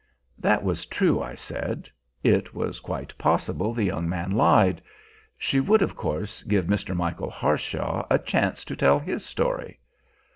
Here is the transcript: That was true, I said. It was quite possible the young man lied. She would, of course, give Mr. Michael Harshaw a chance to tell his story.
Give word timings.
That 0.39 0.63
was 0.63 0.87
true, 0.87 1.21
I 1.21 1.35
said. 1.35 1.87
It 2.23 2.55
was 2.55 2.79
quite 2.79 3.15
possible 3.19 3.71
the 3.71 3.83
young 3.85 4.09
man 4.09 4.31
lied. 4.31 4.81
She 5.37 5.59
would, 5.59 5.83
of 5.83 5.95
course, 5.95 6.41
give 6.41 6.65
Mr. 6.65 6.95
Michael 6.95 7.29
Harshaw 7.29 8.07
a 8.09 8.17
chance 8.17 8.65
to 8.65 8.75
tell 8.75 8.97
his 8.97 9.23
story. 9.23 9.79